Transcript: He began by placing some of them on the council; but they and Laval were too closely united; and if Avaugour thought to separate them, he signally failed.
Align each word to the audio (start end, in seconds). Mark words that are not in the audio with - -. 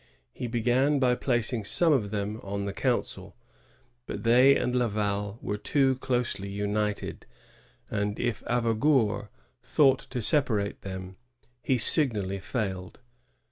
He 0.33 0.47
began 0.47 0.97
by 0.97 1.13
placing 1.13 1.63
some 1.63 1.93
of 1.93 2.09
them 2.09 2.39
on 2.41 2.65
the 2.65 2.73
council; 2.73 3.35
but 4.07 4.23
they 4.23 4.55
and 4.57 4.73
Laval 4.75 5.37
were 5.43 5.57
too 5.59 5.97
closely 5.99 6.49
united; 6.49 7.27
and 7.91 8.19
if 8.19 8.41
Avaugour 8.47 9.27
thought 9.61 9.99
to 10.09 10.19
separate 10.19 10.81
them, 10.81 11.17
he 11.61 11.77
signally 11.77 12.39
failed. 12.39 12.99